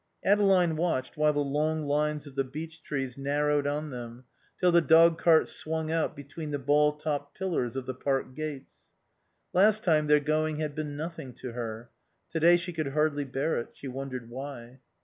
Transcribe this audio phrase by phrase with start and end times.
[0.25, 4.23] Adeline watched while the long lines of the beech trees narrowed on them,
[4.59, 8.93] till the dogcart swung out between the ball topped pillars of the Park gates.
[9.53, 11.91] Last time their going had been nothing to her.
[12.31, 13.75] Today she could hardly bear it.
[13.75, 14.79] She wondered why.